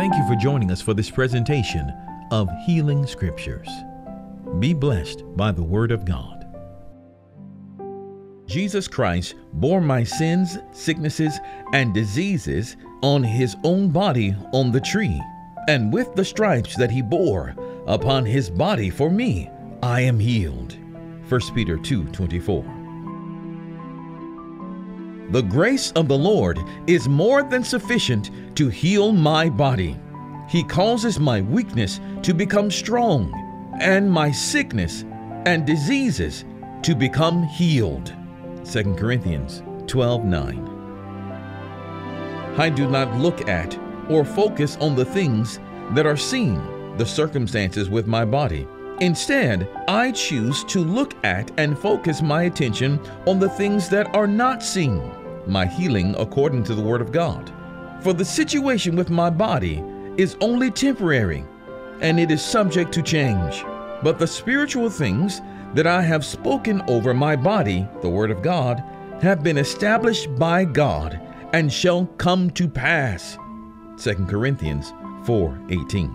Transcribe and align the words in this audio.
Thank 0.00 0.16
you 0.16 0.26
for 0.26 0.34
joining 0.34 0.70
us 0.70 0.80
for 0.80 0.94
this 0.94 1.10
presentation 1.10 1.92
of 2.30 2.48
Healing 2.64 3.06
Scriptures. 3.06 3.68
Be 4.58 4.72
blessed 4.72 5.24
by 5.36 5.52
the 5.52 5.62
Word 5.62 5.92
of 5.92 6.06
God. 6.06 6.46
Jesus 8.46 8.88
Christ 8.88 9.34
bore 9.52 9.82
my 9.82 10.02
sins, 10.02 10.56
sicknesses, 10.72 11.38
and 11.74 11.92
diseases 11.92 12.78
on 13.02 13.22
his 13.22 13.56
own 13.62 13.90
body 13.90 14.34
on 14.54 14.72
the 14.72 14.80
tree, 14.80 15.20
and 15.68 15.92
with 15.92 16.14
the 16.14 16.24
stripes 16.24 16.74
that 16.76 16.90
he 16.90 17.02
bore 17.02 17.54
upon 17.86 18.24
his 18.24 18.48
body 18.48 18.88
for 18.88 19.10
me, 19.10 19.50
I 19.82 20.00
am 20.00 20.18
healed. 20.18 20.78
1 21.28 21.54
Peter 21.54 21.76
2:24. 21.76 22.79
The 25.30 25.42
grace 25.42 25.92
of 25.92 26.08
the 26.08 26.18
Lord 26.18 26.58
is 26.88 27.08
more 27.08 27.44
than 27.44 27.62
sufficient 27.62 28.32
to 28.56 28.68
heal 28.68 29.12
my 29.12 29.48
body. 29.48 29.96
He 30.48 30.64
causes 30.64 31.20
my 31.20 31.40
weakness 31.40 32.00
to 32.22 32.34
become 32.34 32.68
strong 32.68 33.32
and 33.80 34.10
my 34.10 34.32
sickness 34.32 35.04
and 35.46 35.64
diseases 35.64 36.44
to 36.82 36.96
become 36.96 37.44
healed. 37.44 38.12
2 38.64 38.96
Corinthians 38.96 39.62
12:9. 39.86 40.66
I 42.58 42.68
do 42.68 42.90
not 42.90 43.16
look 43.20 43.48
at 43.48 43.78
or 44.08 44.24
focus 44.24 44.76
on 44.80 44.96
the 44.96 45.04
things 45.04 45.60
that 45.92 46.06
are 46.06 46.16
seen, 46.16 46.60
the 46.96 47.06
circumstances 47.06 47.88
with 47.88 48.08
my 48.08 48.24
body. 48.24 48.66
Instead, 48.98 49.68
I 49.86 50.10
choose 50.10 50.64
to 50.64 50.80
look 50.80 51.14
at 51.24 51.52
and 51.56 51.78
focus 51.78 52.20
my 52.20 52.42
attention 52.42 52.98
on 53.28 53.38
the 53.38 53.48
things 53.48 53.88
that 53.90 54.12
are 54.12 54.26
not 54.26 54.60
seen 54.64 55.00
my 55.46 55.66
healing 55.66 56.14
according 56.18 56.64
to 56.64 56.74
the 56.74 56.82
Word 56.82 57.00
of 57.00 57.12
God. 57.12 57.52
For 58.02 58.12
the 58.12 58.24
situation 58.24 58.96
with 58.96 59.10
my 59.10 59.30
body 59.30 59.84
is 60.16 60.36
only 60.40 60.70
temporary 60.70 61.44
and 62.00 62.18
it 62.18 62.30
is 62.30 62.42
subject 62.42 62.92
to 62.92 63.02
change. 63.02 63.64
But 64.02 64.18
the 64.18 64.26
spiritual 64.26 64.88
things 64.88 65.40
that 65.74 65.86
I 65.86 66.02
have 66.02 66.24
spoken 66.24 66.82
over 66.88 67.12
my 67.12 67.36
body, 67.36 67.86
the 68.00 68.08
Word 68.08 68.30
of 68.30 68.42
God, 68.42 68.82
have 69.22 69.42
been 69.42 69.58
established 69.58 70.34
by 70.36 70.64
God 70.64 71.20
and 71.52 71.72
shall 71.72 72.06
come 72.16 72.50
to 72.50 72.68
pass. 72.68 73.36
2 73.98 74.26
Corinthians 74.26 74.92
4:18. 75.24 76.10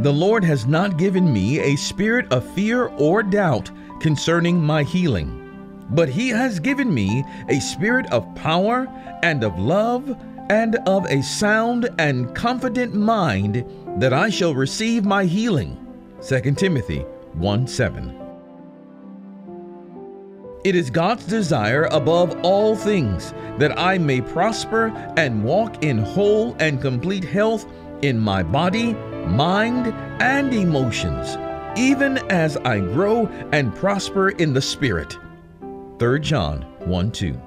The 0.00 0.12
Lord 0.12 0.44
has 0.44 0.66
not 0.66 0.98
given 0.98 1.32
me 1.32 1.60
a 1.60 1.76
spirit 1.76 2.32
of 2.32 2.48
fear 2.54 2.86
or 2.98 3.22
doubt 3.22 3.70
concerning 4.00 4.60
my 4.60 4.82
healing 4.82 5.47
but 5.90 6.08
he 6.08 6.28
has 6.28 6.60
given 6.60 6.92
me 6.92 7.24
a 7.48 7.60
spirit 7.60 8.06
of 8.12 8.34
power 8.34 8.86
and 9.22 9.44
of 9.44 9.58
love 9.58 10.16
and 10.50 10.76
of 10.86 11.04
a 11.06 11.22
sound 11.22 11.88
and 11.98 12.34
confident 12.34 12.94
mind 12.94 13.64
that 14.00 14.12
I 14.12 14.30
shall 14.30 14.54
receive 14.54 15.04
my 15.04 15.24
healing. 15.24 15.76
2 16.26 16.40
Timothy 16.54 17.00
1 17.34 17.66
7. 17.66 18.14
It 20.64 20.74
is 20.74 20.90
God's 20.90 21.24
desire 21.24 21.84
above 21.84 22.36
all 22.42 22.74
things 22.74 23.32
that 23.58 23.78
I 23.78 23.96
may 23.96 24.20
prosper 24.20 24.88
and 25.16 25.44
walk 25.44 25.84
in 25.84 25.98
whole 25.98 26.56
and 26.58 26.80
complete 26.80 27.24
health 27.24 27.66
in 28.02 28.18
my 28.18 28.42
body, 28.42 28.94
mind, 29.26 29.86
and 30.20 30.52
emotions, 30.52 31.36
even 31.78 32.18
as 32.30 32.56
I 32.58 32.80
grow 32.80 33.26
and 33.52 33.74
prosper 33.74 34.30
in 34.30 34.52
the 34.52 34.62
Spirit. 34.62 35.16
3 35.98 36.20
John 36.20 36.62
1 36.86 37.10
2. 37.10 37.40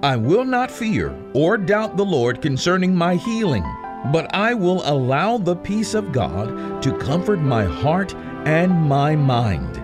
I 0.00 0.14
will 0.14 0.44
not 0.44 0.70
fear 0.70 1.12
or 1.34 1.58
doubt 1.58 1.96
the 1.96 2.04
Lord 2.04 2.40
concerning 2.40 2.94
my 2.94 3.16
healing, 3.16 3.64
but 4.12 4.32
I 4.32 4.54
will 4.54 4.88
allow 4.88 5.38
the 5.38 5.56
peace 5.56 5.94
of 5.94 6.12
God 6.12 6.80
to 6.84 6.96
comfort 6.98 7.40
my 7.40 7.64
heart 7.64 8.14
and 8.46 8.72
my 8.72 9.16
mind. 9.16 9.74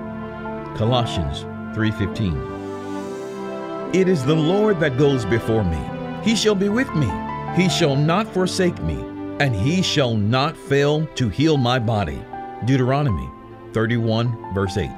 Colossians 0.79 1.45
3:15. 1.75 3.91
It 3.93 4.07
is 4.07 4.25
the 4.25 4.37
Lord 4.37 4.79
that 4.79 4.99
goes 4.99 5.25
before 5.25 5.65
me. 5.65 5.81
He 6.23 6.37
shall 6.37 6.55
be 6.55 6.69
with 6.69 6.95
me. 6.95 7.11
He 7.57 7.69
shall 7.69 7.97
not 7.97 8.29
forsake 8.29 8.81
me, 8.85 9.05
and 9.41 9.53
he 9.53 9.83
shall 9.83 10.17
not 10.17 10.57
fail 10.57 11.09
to 11.17 11.29
heal 11.29 11.57
my 11.57 11.81
body. 11.81 12.23
Deuteronomy 12.67 13.29
31, 13.75 14.55
verse 14.55 14.79
8. 14.79 14.89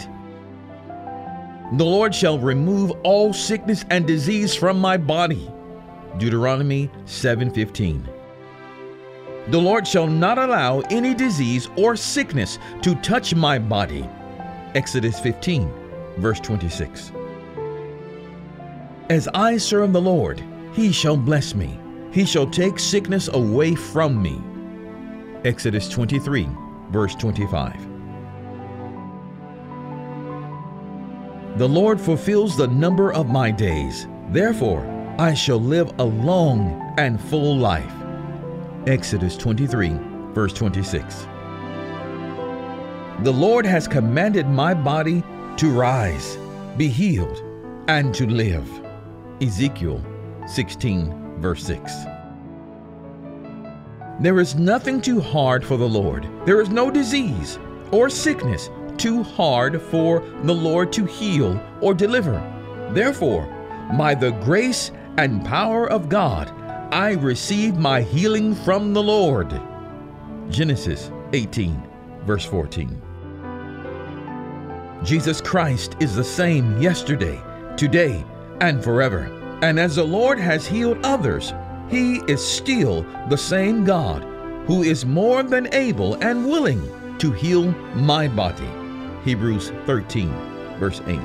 The 1.72 1.84
Lord 1.84 2.14
shall 2.14 2.38
remove 2.38 2.92
all 3.02 3.32
sickness 3.32 3.84
and 3.90 4.06
disease 4.06 4.54
from 4.54 4.78
my 4.78 4.96
body. 4.96 5.50
Deuteronomy 6.18 6.90
7:15. 7.06 8.04
The 9.48 9.58
Lord 9.58 9.86
shall 9.86 10.06
not 10.06 10.38
allow 10.38 10.80
any 10.90 11.14
disease 11.14 11.68
or 11.76 11.96
sickness 11.96 12.58
to 12.82 12.94
touch 12.96 13.34
my 13.34 13.58
body. 13.58 14.08
Exodus 14.74 15.18
15, 15.18 15.68
verse 16.18 16.38
26. 16.40 17.12
As 19.08 19.28
I 19.34 19.56
serve 19.56 19.92
the 19.92 20.00
Lord, 20.00 20.42
he 20.72 20.92
shall 20.92 21.16
bless 21.16 21.54
me. 21.54 21.78
He 22.12 22.24
shall 22.24 22.46
take 22.46 22.78
sickness 22.78 23.28
away 23.28 23.74
from 23.74 24.20
me. 24.22 24.40
Exodus 25.44 25.88
23, 25.88 26.48
verse 26.90 27.14
25. 27.14 27.95
The 31.56 31.66
Lord 31.66 31.98
fulfills 31.98 32.54
the 32.54 32.68
number 32.68 33.14
of 33.14 33.30
my 33.30 33.50
days. 33.50 34.06
Therefore, 34.28 34.84
I 35.18 35.32
shall 35.32 35.58
live 35.58 35.90
a 35.98 36.04
long 36.04 36.94
and 36.98 37.18
full 37.18 37.56
life. 37.56 37.90
Exodus 38.86 39.38
23, 39.38 39.96
verse 40.34 40.52
26. 40.52 41.26
The 43.20 43.32
Lord 43.32 43.64
has 43.64 43.88
commanded 43.88 44.46
my 44.46 44.74
body 44.74 45.22
to 45.56 45.70
rise, 45.70 46.36
be 46.76 46.88
healed, 46.88 47.42
and 47.88 48.12
to 48.14 48.26
live. 48.26 48.68
Ezekiel 49.40 50.04
16, 50.46 51.40
verse 51.40 51.64
6. 51.64 51.90
There 54.20 54.40
is 54.40 54.56
nothing 54.56 55.00
too 55.00 55.22
hard 55.22 55.64
for 55.64 55.78
the 55.78 55.88
Lord. 55.88 56.28
There 56.44 56.60
is 56.60 56.68
no 56.68 56.90
disease 56.90 57.58
or 57.92 58.10
sickness 58.10 58.68
too 58.98 59.22
hard 59.22 59.80
for 59.80 60.20
the 60.42 60.54
Lord 60.54 60.92
to 60.94 61.04
heal 61.04 61.60
or 61.80 61.94
deliver. 61.94 62.34
Therefore, 62.92 63.46
by 63.96 64.14
the 64.14 64.32
grace 64.32 64.90
and 65.16 65.44
power 65.44 65.88
of 65.88 66.08
God, 66.08 66.50
I 66.92 67.12
receive 67.12 67.76
my 67.76 68.00
healing 68.00 68.54
from 68.54 68.92
the 68.92 69.02
Lord. 69.02 69.60
Genesis 70.48 71.10
18, 71.32 71.82
verse 72.24 72.44
14. 72.44 73.02
Jesus 75.04 75.40
Christ 75.40 75.96
is 76.00 76.14
the 76.14 76.24
same 76.24 76.80
yesterday, 76.80 77.42
today, 77.76 78.24
and 78.60 78.82
forever. 78.82 79.30
And 79.62 79.78
as 79.78 79.96
the 79.96 80.04
Lord 80.04 80.38
has 80.38 80.66
healed 80.66 80.98
others, 81.04 81.52
He 81.88 82.16
is 82.28 82.44
still 82.44 83.02
the 83.28 83.36
same 83.36 83.84
God 83.84 84.22
who 84.66 84.82
is 84.82 85.06
more 85.06 85.42
than 85.42 85.72
able 85.72 86.14
and 86.14 86.46
willing 86.46 87.18
to 87.18 87.30
heal 87.30 87.70
my 87.94 88.28
body. 88.28 88.68
Hebrews 89.26 89.72
13, 89.86 90.28
verse 90.78 91.00
8. 91.04 91.18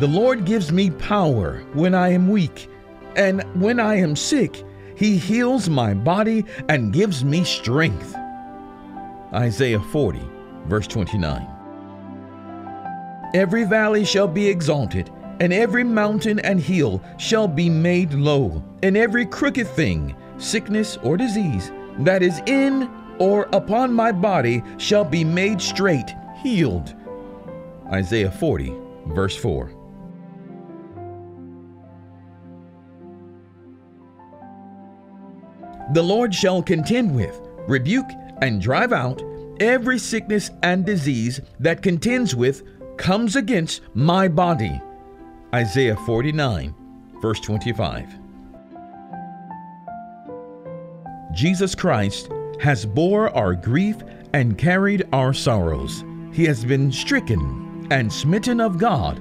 The 0.00 0.06
Lord 0.06 0.44
gives 0.44 0.70
me 0.70 0.90
power 0.90 1.62
when 1.72 1.94
I 1.94 2.10
am 2.10 2.28
weak, 2.28 2.68
and 3.16 3.42
when 3.58 3.80
I 3.80 3.94
am 3.94 4.14
sick, 4.14 4.62
He 4.98 5.16
heals 5.16 5.70
my 5.70 5.94
body 5.94 6.44
and 6.68 6.92
gives 6.92 7.24
me 7.24 7.42
strength. 7.42 8.14
Isaiah 9.32 9.80
40, 9.80 10.20
verse 10.66 10.86
29. 10.88 11.48
Every 13.32 13.64
valley 13.64 14.04
shall 14.04 14.28
be 14.28 14.46
exalted, 14.46 15.10
and 15.40 15.54
every 15.54 15.84
mountain 15.84 16.38
and 16.40 16.60
hill 16.60 17.02
shall 17.16 17.48
be 17.48 17.70
made 17.70 18.12
low, 18.12 18.62
and 18.82 18.94
every 18.94 19.24
crooked 19.24 19.68
thing, 19.68 20.14
sickness 20.36 20.98
or 20.98 21.16
disease, 21.16 21.72
that 22.00 22.22
is 22.22 22.42
in 22.44 22.90
or 23.22 23.48
upon 23.52 23.92
my 23.92 24.10
body 24.10 24.60
shall 24.78 25.04
be 25.04 25.22
made 25.22 25.62
straight, 25.62 26.12
healed. 26.42 26.92
Isaiah 27.92 28.32
40, 28.32 28.74
verse 29.10 29.36
4. 29.36 29.72
The 35.92 36.02
Lord 36.02 36.34
shall 36.34 36.64
contend 36.64 37.14
with, 37.14 37.40
rebuke, 37.68 38.10
and 38.40 38.60
drive 38.60 38.92
out 38.92 39.22
every 39.60 40.00
sickness 40.00 40.50
and 40.64 40.84
disease 40.84 41.40
that 41.60 41.80
contends 41.80 42.34
with, 42.34 42.64
comes 42.96 43.36
against 43.36 43.82
my 43.94 44.26
body. 44.26 44.80
Isaiah 45.54 45.94
49, 45.94 46.74
verse 47.20 47.38
25. 47.38 48.18
Jesus 51.32 51.76
Christ 51.76 52.28
has 52.60 52.86
bore 52.86 53.34
our 53.36 53.54
grief 53.54 53.96
and 54.32 54.58
carried 54.58 55.04
our 55.12 55.32
sorrows. 55.32 56.04
He 56.32 56.44
has 56.46 56.64
been 56.64 56.90
stricken 56.90 57.86
and 57.90 58.12
smitten 58.12 58.60
of 58.60 58.78
God 58.78 59.20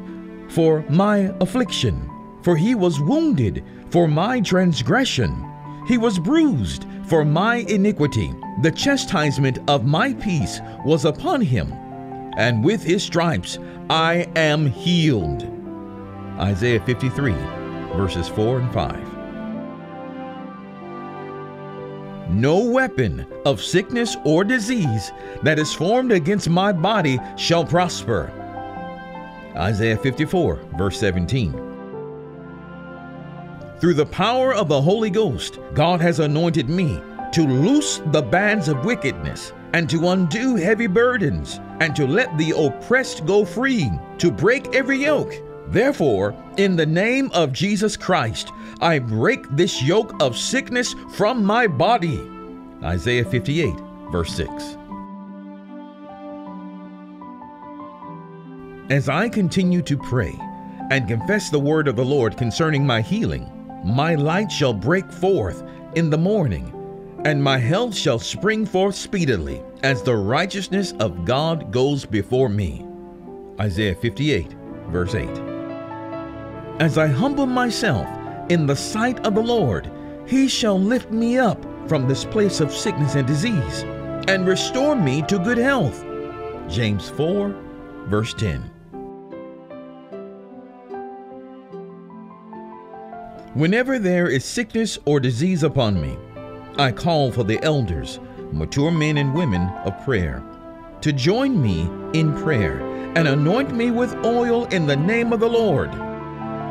for 0.50 0.86
my 0.90 1.34
affliction, 1.40 2.10
for 2.44 2.56
he 2.56 2.76
was 2.76 3.00
wounded 3.00 3.64
for 3.90 4.08
my 4.08 4.42
transgression. 4.42 5.48
He 5.88 5.98
was 5.98 6.20
bruised 6.20 6.86
for 7.06 7.26
my 7.26 7.58
iniquity. 7.68 8.34
The 8.62 8.72
chastisement 8.72 9.60
of 9.68 9.86
my 9.86 10.14
peace 10.14 10.60
was 10.86 11.06
upon 11.06 11.42
him, 11.42 11.74
and 12.38 12.64
with 12.64 12.84
his 12.84 13.04
stripes 13.04 13.60
I 13.90 14.28
am 14.36 14.66
healed. 14.68 15.44
Isaiah 16.40 16.80
53, 16.86 17.34
verses 17.96 18.30
4 18.30 18.60
and 18.60 18.74
5. 18.74 19.11
No 22.32 22.60
weapon 22.60 23.28
of 23.46 23.62
sickness 23.62 24.16
or 24.24 24.46
disease 24.46 25.12
that 25.44 25.60
is 25.60 25.74
formed 25.74 26.14
against 26.14 26.50
my 26.50 26.72
body 26.72 27.20
shall 27.36 27.66
prosper. 27.66 28.32
Isaiah 29.58 29.98
54, 29.98 30.56
verse 30.78 30.98
17. 30.98 31.52
Through 33.82 33.96
the 33.96 34.06
power 34.06 34.54
of 34.54 34.70
the 34.70 34.82
Holy 34.82 35.10
Ghost, 35.10 35.60
God 35.74 36.00
has 36.00 36.20
anointed 36.20 36.70
me 36.70 37.02
to 37.34 37.42
loose 37.42 38.02
the 38.08 38.22
bands 38.22 38.70
of 38.70 38.86
wickedness, 38.86 39.52
and 39.74 39.90
to 39.90 40.10
undo 40.10 40.56
heavy 40.56 40.88
burdens, 40.88 41.60
and 41.82 41.94
to 41.96 42.08
let 42.08 42.38
the 42.38 42.52
oppressed 42.52 43.26
go 43.26 43.44
free, 43.44 43.92
to 44.20 44.32
break 44.32 44.74
every 44.74 45.04
yoke. 45.04 45.34
Therefore, 45.72 46.36
in 46.58 46.76
the 46.76 46.86
name 46.86 47.32
of 47.34 47.54
Jesus 47.54 47.96
Christ, 47.96 48.52
I 48.82 49.00
break 49.00 49.48
this 49.52 49.82
yoke 49.82 50.22
of 50.22 50.38
sickness 50.38 50.94
from 51.14 51.46
my 51.46 51.66
body. 51.66 52.20
Isaiah 52.84 53.24
58, 53.24 53.74
verse 54.12 54.34
6. 54.36 54.78
As 58.90 59.08
I 59.08 59.30
continue 59.30 59.82
to 59.84 59.98
pray 59.98 60.38
and 60.90 61.08
confess 61.08 61.50
the 61.50 61.60
word 61.60 61.88
of 61.88 61.96
the 61.96 62.04
Lord 62.04 62.36
concerning 62.36 62.86
my 62.86 63.00
healing, 63.00 63.50
my 63.86 64.16
light 64.16 64.52
shall 64.52 64.74
break 64.74 65.10
forth 65.10 65.64
in 65.96 66.10
the 66.10 66.18
morning, 66.18 66.74
and 67.24 67.42
my 67.42 67.58
health 67.58 67.96
shall 67.96 68.20
spring 68.20 68.66
forth 68.66 68.96
speedily, 68.96 69.64
as 69.84 70.04
the 70.04 70.18
righteousness 70.18 70.92
of 71.00 71.24
God 71.24 71.72
goes 71.72 72.04
before 72.04 72.50
me. 72.50 72.86
Isaiah 73.58 73.96
58, 73.96 74.52
verse 74.90 75.16
8. 75.16 75.51
As 76.82 76.98
I 76.98 77.06
humble 77.06 77.46
myself 77.46 78.08
in 78.50 78.66
the 78.66 78.76
sight 78.76 79.24
of 79.24 79.36
the 79.36 79.44
Lord, 79.44 79.92
he 80.26 80.48
shall 80.48 80.80
lift 80.80 81.12
me 81.12 81.38
up 81.38 81.64
from 81.88 82.08
this 82.08 82.26
place 82.26 82.60
of 82.60 82.74
sickness 82.74 83.14
and 83.14 83.28
disease, 83.28 83.84
and 84.28 84.48
restore 84.48 84.96
me 84.96 85.22
to 85.28 85.38
good 85.38 85.60
health. 85.60 86.04
James 86.68 87.08
4, 87.12 87.56
verse 88.08 88.34
10. 88.34 88.64
Whenever 93.54 94.00
there 94.00 94.28
is 94.28 94.44
sickness 94.44 94.98
or 95.06 95.20
disease 95.20 95.62
upon 95.62 96.02
me, 96.02 96.18
I 96.80 96.92
call 96.92 97.32
for 97.32 97.44
the 97.44 97.64
elders, 97.64 98.20
mature 98.52 98.90
men 98.90 99.18
and 99.18 99.36
women 99.36 99.70
of 99.86 100.04
prayer, 100.04 100.44
to 101.02 101.14
join 101.14 101.62
me 101.62 101.82
in 102.20 102.36
prayer 102.42 102.80
and 103.16 103.28
anoint 103.28 103.72
me 103.72 103.92
with 103.92 104.16
oil 104.26 104.66
in 104.70 104.88
the 104.88 104.98
name 104.98 105.32
of 105.32 105.40
the 105.40 105.48
Lord. 105.48 105.92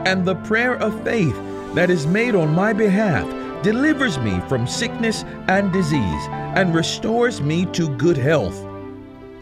And 0.07 0.25
the 0.25 0.37
prayer 0.37 0.77
of 0.77 1.05
faith 1.05 1.37
that 1.75 1.91
is 1.91 2.07
made 2.07 2.35
on 2.35 2.55
my 2.55 2.73
behalf 2.73 3.27
delivers 3.63 4.19
me 4.19 4.41
from 4.49 4.67
sickness 4.67 5.25
and 5.49 5.73
disease 5.73 6.27
and 6.57 6.75
restores 6.75 7.41
me 7.41 7.67
to 7.67 7.89
good 7.97 8.17
health. 8.17 8.67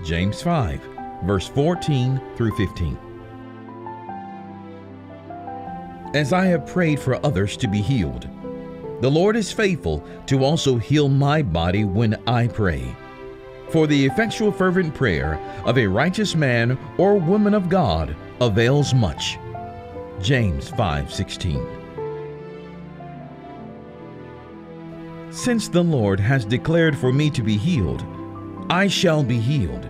James 0.04 0.42
5, 0.42 0.80
verse 1.24 1.48
14 1.48 2.20
through 2.36 2.56
15 2.56 2.98
as 6.14 6.32
I 6.32 6.46
have 6.46 6.66
prayed 6.66 6.98
for 6.98 7.24
others 7.24 7.56
to 7.58 7.68
be 7.68 7.82
healed. 7.82 8.28
The 9.00 9.10
Lord 9.10 9.36
is 9.36 9.52
faithful 9.52 10.04
to 10.26 10.44
also 10.44 10.76
heal 10.76 11.08
my 11.08 11.42
body 11.42 11.84
when 11.84 12.16
I 12.26 12.48
pray. 12.48 12.94
For 13.70 13.86
the 13.86 14.06
effectual 14.06 14.50
fervent 14.50 14.94
prayer 14.94 15.38
of 15.64 15.76
a 15.78 15.86
righteous 15.86 16.34
man 16.34 16.78
or 16.96 17.16
woman 17.16 17.54
of 17.54 17.68
God 17.68 18.16
avails 18.40 18.94
much. 18.94 19.38
James 20.20 20.68
5:16. 20.70 21.64
Since 25.30 25.68
the 25.68 25.82
Lord 25.82 26.18
has 26.18 26.44
declared 26.44 26.98
for 26.98 27.12
me 27.12 27.30
to 27.30 27.42
be 27.42 27.56
healed, 27.56 28.04
I 28.68 28.88
shall 28.88 29.22
be 29.22 29.38
healed. 29.38 29.88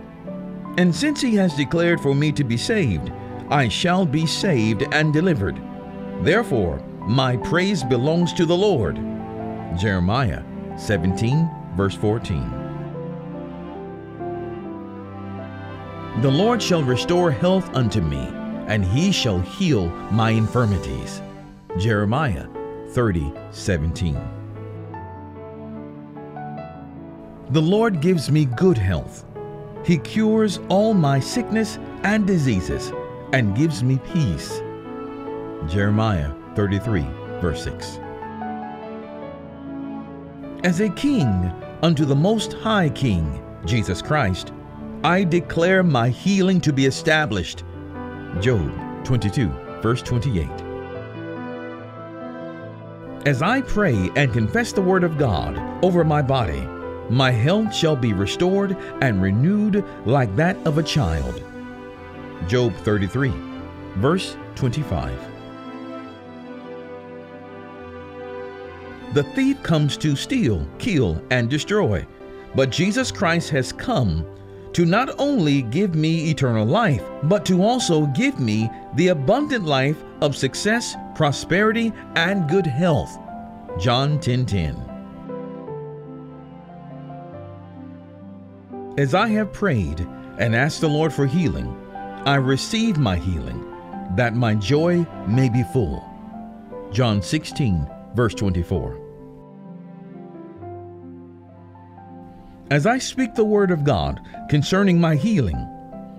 And 0.77 0.93
since 0.93 1.19
he 1.19 1.35
has 1.35 1.55
declared 1.55 1.99
for 1.99 2.13
me 2.13 2.31
to 2.33 2.43
be 2.43 2.57
saved, 2.57 3.11
I 3.49 3.67
shall 3.67 4.05
be 4.05 4.25
saved 4.25 4.83
and 4.91 5.11
delivered. 5.11 5.59
Therefore, 6.21 6.79
my 7.01 7.35
praise 7.37 7.83
belongs 7.83 8.31
to 8.33 8.45
the 8.45 8.55
Lord. 8.55 8.99
Jeremiah 9.77 10.43
17, 10.77 11.49
verse 11.75 11.95
14. 11.95 12.43
The 16.21 16.31
Lord 16.31 16.61
shall 16.61 16.83
restore 16.83 17.31
health 17.31 17.69
unto 17.73 18.01
me, 18.01 18.27
and 18.69 18.85
he 18.85 19.11
shall 19.11 19.39
heal 19.39 19.87
my 20.11 20.29
infirmities. 20.29 21.21
Jeremiah 21.77 22.47
30, 22.89 23.33
17. 23.51 24.17
The 27.49 27.61
Lord 27.61 27.99
gives 27.99 28.31
me 28.31 28.45
good 28.45 28.77
health. 28.77 29.25
He 29.83 29.97
cures 29.97 30.59
all 30.69 30.93
my 30.93 31.19
sickness 31.19 31.79
and 32.03 32.27
diseases 32.27 32.91
and 33.33 33.55
gives 33.55 33.83
me 33.83 33.99
peace. 34.13 34.61
Jeremiah 35.67 36.31
33, 36.55 37.01
verse 37.41 37.63
6. 37.63 37.99
As 40.63 40.79
a 40.81 40.89
king 40.89 41.27
unto 41.81 42.05
the 42.05 42.15
Most 42.15 42.53
High 42.53 42.89
King, 42.89 43.43
Jesus 43.65 44.01
Christ, 44.01 44.51
I 45.03 45.23
declare 45.23 45.81
my 45.81 46.09
healing 46.09 46.59
to 46.61 46.73
be 46.73 46.85
established. 46.85 47.63
Job 48.39 48.71
22, 49.05 49.49
verse 49.81 50.01
28. 50.01 50.47
As 53.25 53.41
I 53.41 53.61
pray 53.61 54.09
and 54.15 54.31
confess 54.31 54.71
the 54.71 54.81
word 54.81 55.03
of 55.03 55.17
God 55.17 55.57
over 55.83 56.05
my 56.05 56.21
body, 56.21 56.61
my 57.09 57.31
health 57.31 57.73
shall 57.75 57.95
be 57.95 58.13
restored 58.13 58.77
and 59.01 59.21
renewed 59.21 59.83
like 60.05 60.33
that 60.37 60.55
of 60.65 60.77
a 60.77 60.83
child. 60.83 61.43
Job 62.47 62.73
33, 62.77 63.33
verse 63.95 64.37
25. 64.55 65.19
The 69.15 69.23
thief 69.23 69.61
comes 69.63 69.97
to 69.97 70.15
steal, 70.15 70.65
kill, 70.77 71.21
and 71.31 71.49
destroy. 71.49 72.05
But 72.55 72.69
Jesus 72.69 73.11
Christ 73.11 73.49
has 73.49 73.73
come 73.73 74.25
to 74.73 74.85
not 74.85 75.09
only 75.19 75.61
give 75.63 75.95
me 75.95 76.29
eternal 76.29 76.65
life, 76.65 77.03
but 77.23 77.45
to 77.45 77.63
also 77.63 78.05
give 78.07 78.39
me 78.39 78.69
the 78.95 79.09
abundant 79.09 79.65
life 79.65 80.03
of 80.21 80.35
success, 80.35 80.95
prosperity, 81.15 81.91
and 82.15 82.49
good 82.49 82.67
health. 82.67 83.17
John 83.79 84.19
10:10. 84.19 84.45
10, 84.45 84.45
10. 84.45 84.89
As 88.97 89.13
I 89.13 89.27
have 89.29 89.53
prayed 89.53 90.05
and 90.39 90.55
asked 90.55 90.81
the 90.81 90.89
Lord 90.89 91.13
for 91.13 91.25
healing, 91.25 91.75
I 92.25 92.35
receive 92.35 92.97
my 92.97 93.15
healing, 93.15 93.65
that 94.15 94.35
my 94.35 94.55
joy 94.55 95.05
may 95.27 95.49
be 95.49 95.63
full. 95.71 96.03
John 96.91 97.21
16, 97.21 97.87
verse 98.13 98.33
24. 98.35 99.08
As 102.71 102.85
I 102.85 102.99
speak 102.99 103.33
the 103.33 103.43
word 103.43 103.71
of 103.71 103.83
God 103.83 104.21
concerning 104.47 105.01
my 105.01 105.15
healing, 105.15 105.67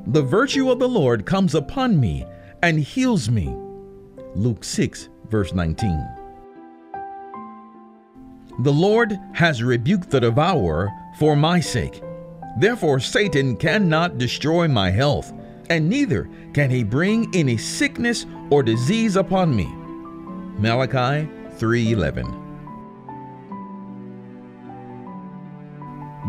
the 0.08 0.22
virtue 0.22 0.68
of 0.70 0.80
the 0.80 0.88
Lord 0.88 1.24
comes 1.24 1.54
upon 1.54 2.00
me 2.00 2.26
and 2.60 2.80
heals 2.80 3.30
me. 3.30 3.54
Luke 4.34 4.64
6, 4.64 5.08
verse 5.28 5.54
19. 5.54 6.04
The 8.62 8.72
Lord 8.72 9.16
has 9.32 9.62
rebuked 9.62 10.10
the 10.10 10.20
devourer 10.20 10.90
for 11.20 11.36
my 11.36 11.60
sake. 11.60 12.02
Therefore, 12.58 12.98
Satan 12.98 13.56
cannot 13.56 14.18
destroy 14.18 14.66
my 14.66 14.90
health, 14.90 15.32
and 15.70 15.88
neither 15.88 16.28
can 16.52 16.68
he 16.68 16.82
bring 16.82 17.30
any 17.32 17.58
sickness 17.58 18.26
or 18.50 18.64
disease 18.64 19.14
upon 19.14 19.54
me. 19.54 19.72
Malachi 20.58 21.28
3:11 21.58 22.39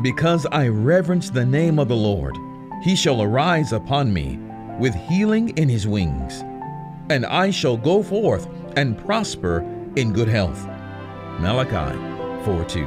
Because 0.01 0.47
I 0.51 0.67
reverence 0.67 1.29
the 1.29 1.45
name 1.45 1.77
of 1.77 1.87
the 1.87 1.95
Lord, 1.95 2.35
he 2.81 2.95
shall 2.95 3.21
arise 3.21 3.71
upon 3.71 4.11
me 4.11 4.39
with 4.79 4.95
healing 4.95 5.49
in 5.57 5.69
his 5.69 5.85
wings, 5.85 6.41
and 7.11 7.23
I 7.23 7.51
shall 7.51 7.77
go 7.77 8.01
forth 8.01 8.47
and 8.75 8.97
prosper 8.97 9.59
in 9.95 10.11
good 10.11 10.27
health. 10.27 10.65
Malachi 11.39 11.95
4 12.45 12.65
2. 12.65 12.85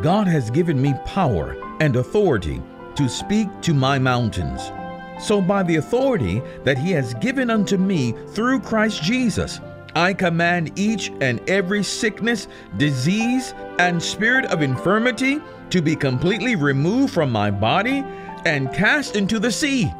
God 0.00 0.28
has 0.28 0.50
given 0.50 0.80
me 0.80 0.94
power 1.04 1.56
and 1.80 1.96
authority 1.96 2.62
to 2.94 3.08
speak 3.08 3.48
to 3.62 3.74
my 3.74 3.98
mountains. 3.98 4.70
So, 5.18 5.40
by 5.40 5.64
the 5.64 5.76
authority 5.76 6.40
that 6.62 6.78
he 6.78 6.92
has 6.92 7.14
given 7.14 7.50
unto 7.50 7.76
me 7.78 8.12
through 8.28 8.60
Christ 8.60 9.02
Jesus, 9.02 9.60
I 9.94 10.12
command 10.12 10.78
each 10.78 11.12
and 11.20 11.40
every 11.48 11.82
sickness, 11.82 12.48
disease, 12.76 13.54
and 13.78 14.02
spirit 14.02 14.46
of 14.46 14.62
infirmity 14.62 15.40
to 15.70 15.80
be 15.80 15.96
completely 15.96 16.56
removed 16.56 17.12
from 17.12 17.30
my 17.30 17.50
body 17.50 18.04
and 18.44 18.72
cast 18.72 19.16
into 19.16 19.38
the 19.38 19.52
sea. 19.52 19.92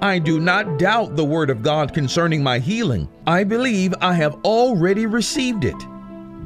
I 0.00 0.18
do 0.18 0.40
not 0.40 0.78
doubt 0.78 1.14
the 1.14 1.24
word 1.24 1.48
of 1.48 1.62
God 1.62 1.94
concerning 1.94 2.42
my 2.42 2.58
healing. 2.58 3.08
I 3.26 3.44
believe 3.44 3.94
I 4.00 4.14
have 4.14 4.34
already 4.44 5.06
received 5.06 5.64
it. 5.64 5.76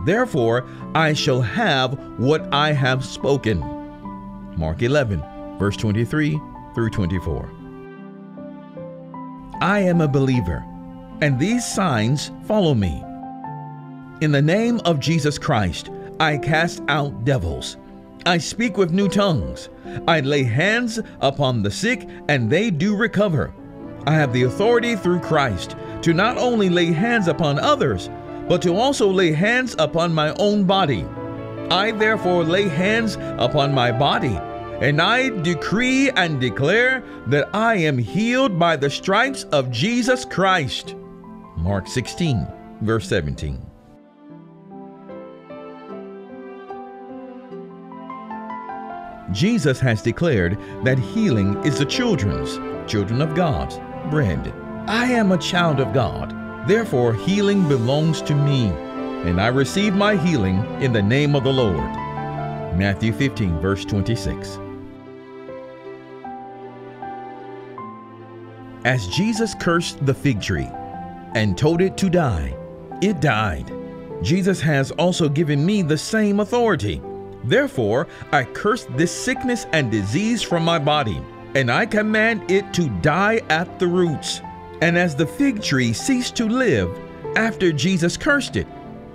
Therefore, 0.05 0.67
I 0.95 1.15
shall 1.15 1.41
have 1.41 1.99
what 2.19 2.53
I 2.53 2.73
have 2.73 3.05
spoken. 3.05 3.61
Mark 4.57 4.83
11, 4.83 5.23
verse 5.59 5.77
23 5.77 6.39
through 6.75 6.91
24. 6.91 7.51
I 9.63 9.81
am 9.81 10.03
a 10.03 10.09
believer, 10.09 10.63
and 11.21 11.39
these 11.39 11.65
signs 11.67 12.31
follow 12.45 12.75
me. 12.75 13.03
In 14.21 14.33
the 14.33 14.43
name 14.43 14.81
of 14.85 15.01
Jesus 15.01 15.39
Christ, 15.39 15.91
I 16.21 16.39
cast 16.39 16.83
out 16.89 17.25
devils. 17.25 17.77
I 18.25 18.39
speak 18.39 18.77
with 18.77 18.93
new 18.93 19.09
tongues. 19.09 19.69
I 20.09 20.21
lay 20.21 20.43
hands 20.43 20.99
upon 21.21 21.63
the 21.63 21.71
sick, 21.71 22.09
and 22.29 22.51
they 22.51 22.71
do 22.71 22.97
recover. 22.97 23.53
I 24.07 24.15
have 24.15 24.33
the 24.33 24.45
authority 24.45 24.97
through 24.97 25.21
Christ 25.21 25.77
to 26.03 26.13
not 26.13 26.39
only 26.39 26.69
lay 26.69 26.87
hands 26.87 27.29
upon 27.29 27.59
others, 27.59 28.09
but 28.49 28.63
to 28.63 28.75
also 28.75 29.09
lay 29.09 29.33
hands 29.33 29.75
upon 29.79 30.15
my 30.15 30.33
own 30.35 30.65
body. 30.65 31.05
I 31.71 31.91
therefore 31.91 32.45
lay 32.45 32.69
hands 32.69 33.17
upon 33.39 33.75
my 33.75 33.91
body 33.91 34.39
and 34.81 35.01
I 35.01 35.31
decree 35.41 36.11
and 36.11 36.39
declare 36.39 37.03
that 37.29 37.49
I 37.55 37.77
am 37.77 37.97
healed 37.97 38.59
by 38.59 38.77
the 38.77 38.91
stripes 38.91 39.45
of 39.45 39.71
Jesus 39.71 40.25
Christ. 40.25 40.95
Mark 41.57 41.89
16, 41.89 42.47
verse 42.83 43.09
17. 43.09 43.65
Jesus 49.33 49.81
has 49.81 50.03
declared 50.03 50.59
that 50.85 50.99
healing 50.99 51.57
is 51.65 51.79
the 51.79 51.85
children's, 51.85 52.59
children 52.91 53.21
of 53.21 53.35
God's, 53.35 53.79
bread. 54.11 54.53
I 54.87 55.07
am 55.07 55.33
a 55.33 55.39
child 55.39 55.81
of 55.81 55.93
God, 55.93 56.31
therefore 56.69 57.13
healing 57.13 57.67
belongs 57.67 58.23
to 58.23 58.35
me, 58.35 58.67
and 59.29 59.41
I 59.41 59.49
receive 59.49 59.95
my 59.95 60.17
healing 60.17 60.59
in 60.81 60.93
the 60.93 61.03
name 61.03 61.35
of 61.35 61.45
the 61.45 61.53
Lord. 61.53 61.91
Matthew 62.77 63.13
15, 63.13 63.59
verse 63.61 63.85
26. 63.85 64.59
As 68.85 69.09
Jesus 69.09 69.55
cursed 69.59 70.05
the 70.07 70.15
fig 70.15 70.41
tree 70.41 70.71
and 71.35 71.57
told 71.57 71.81
it 71.81 71.97
to 71.99 72.09
die, 72.09 72.57
it 73.03 73.21
died. 73.21 73.73
Jesus 74.23 74.61
has 74.61 74.91
also 74.93 75.29
given 75.29 75.65
me 75.65 75.83
the 75.83 75.99
same 75.99 76.41
authority. 76.41 77.03
Therefore, 77.45 78.09
I 78.33 78.45
curse 78.45 78.87
this 78.97 79.13
sickness 79.13 79.67
and 79.73 79.91
disease 79.91 80.43
from 80.43 80.65
my 80.65 80.79
body, 80.79 81.21
and 81.55 81.71
I 81.71 81.87
command 81.87 82.51
it 82.51 82.73
to 82.75 82.89
die 83.01 83.41
at 83.51 83.79
the 83.79 83.87
roots. 83.87 84.41
And 84.83 84.99
as 84.99 85.15
the 85.15 85.27
fig 85.27 85.63
tree 85.63 85.93
ceased 85.93 86.37
to 86.37 86.49
live 86.49 86.91
after 87.37 87.73
Jesus 87.73 88.17
cursed 88.17 88.57
it, 88.57 88.67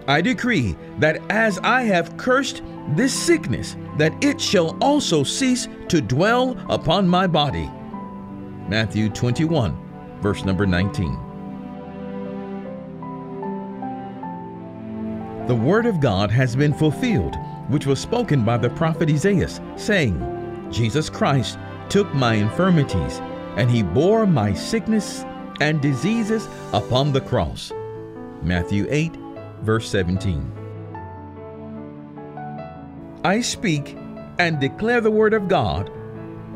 I 0.07 0.21
decree 0.21 0.75
that 0.99 1.21
as 1.29 1.59
I 1.59 1.83
have 1.83 2.17
cursed 2.17 2.63
this 2.95 3.13
sickness, 3.13 3.75
that 3.97 4.23
it 4.23 4.41
shall 4.41 4.77
also 4.81 5.23
cease 5.23 5.67
to 5.89 6.01
dwell 6.01 6.57
upon 6.69 7.07
my 7.07 7.27
body. 7.27 7.69
Matthew 8.67 9.09
21, 9.09 10.19
verse 10.21 10.43
number 10.45 10.65
19. 10.65 11.30
The 15.51 15.57
word 15.57 15.85
of 15.85 15.99
God 15.99 16.31
has 16.31 16.55
been 16.55 16.73
fulfilled, 16.73 17.35
which 17.67 17.85
was 17.85 17.99
spoken 17.99 18.45
by 18.45 18.55
the 18.57 18.69
prophet 18.69 19.09
Isaiah, 19.09 19.49
saying, 19.75 20.17
Jesus 20.71 21.09
Christ 21.09 21.59
took 21.89 22.13
my 22.13 22.35
infirmities, 22.35 23.19
and 23.57 23.69
he 23.69 23.83
bore 23.83 24.25
my 24.25 24.53
sickness 24.53 25.25
and 25.59 25.81
diseases 25.81 26.47
upon 26.71 27.11
the 27.11 27.19
cross. 27.19 27.73
Matthew 28.41 28.87
8, 28.89 29.13
verse 29.61 29.89
17. 29.89 30.49
I 33.25 33.41
speak 33.41 33.97
and 34.39 34.57
declare 34.57 35.01
the 35.01 35.11
word 35.11 35.33
of 35.33 35.49
God 35.49 35.91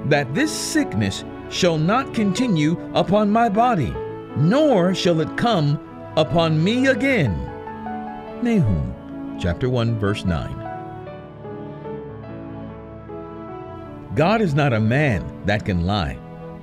that 0.05 0.33
this 0.33 0.53
sickness 0.53 1.25
shall 1.49 1.77
not 1.77 2.13
continue 2.13 2.79
upon 2.93 3.29
my 3.29 3.49
body, 3.49 3.93
nor 4.37 4.95
shall 4.95 5.19
it 5.19 5.35
come 5.35 5.77
upon 6.15 6.63
me 6.63 6.87
again. 6.87 7.51
Nahum 8.41 9.37
chapter 9.39 9.69
1 9.69 9.97
verse 9.97 10.25
9. 10.25 10.61
God 14.15 14.41
is 14.41 14.53
not 14.53 14.73
a 14.73 14.79
man 14.79 15.23
that 15.45 15.65
can 15.65 15.85
lie, 15.85 16.17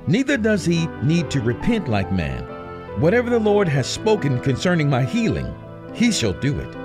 neither 0.07 0.37
does 0.37 0.65
he 0.65 0.87
need 1.03 1.31
to 1.31 1.41
repent 1.41 1.89
like 1.89 2.13
man. 2.13 2.43
Whatever 3.01 3.31
the 3.31 3.39
Lord 3.39 3.69
has 3.69 3.87
spoken 3.87 4.39
concerning 4.41 4.91
my 4.91 5.03
healing, 5.05 5.55
he 5.95 6.13
shall 6.13 6.35
do 6.35 6.59
it. 6.59 6.77